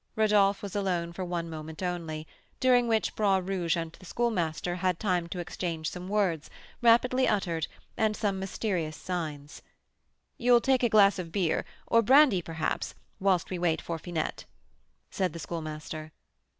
Rodolph 0.15 0.63
was 0.63 0.75
alone 0.75 1.13
for 1.13 1.23
one 1.23 1.47
moment 1.47 1.83
only, 1.83 2.25
during 2.59 2.87
which 2.87 3.15
Bras 3.15 3.43
Rouge 3.43 3.75
and 3.75 3.91
the 3.99 4.05
Schoolmaster 4.07 4.77
had 4.77 4.99
time 4.99 5.27
to 5.27 5.37
exchange 5.37 5.91
some 5.91 6.07
words, 6.09 6.49
rapidly 6.81 7.27
uttered, 7.27 7.67
and 7.97 8.15
some 8.17 8.39
mysterious 8.39 8.97
signs. 8.97 9.61
"You'll 10.39 10.59
take 10.59 10.81
a 10.81 10.89
glass 10.89 11.19
of 11.19 11.31
beer, 11.31 11.65
or 11.85 12.01
brandy, 12.01 12.41
perhaps, 12.41 12.95
whilst 13.19 13.51
we 13.51 13.59
wait 13.59 13.79
for 13.79 13.99
Finette?" 13.99 14.45
said 15.11 15.33
the 15.33 15.39
Schoolmaster. 15.39 16.11